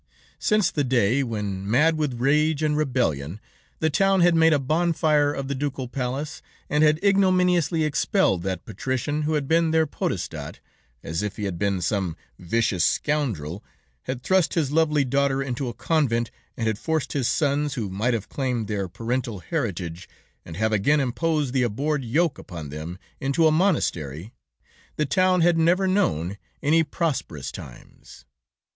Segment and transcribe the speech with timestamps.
[0.39, 3.39] "Since the day, when mad with rage and rebellion,
[3.77, 8.65] the town had made a bonfire of the Ducal palace, and had ignominiously expelled that
[8.65, 10.59] patrician who had been their podestat,
[11.03, 13.63] as if he had been some vicious scoundrel,
[14.05, 18.15] had thrust his lovely daughter into a convent, and had forced his sons, who might
[18.15, 20.09] have claimed their parental heritage,
[20.43, 24.33] and have again imposed the abhorred yoke upon them, into a monastery,
[24.95, 28.25] the town had never known any prosperous times.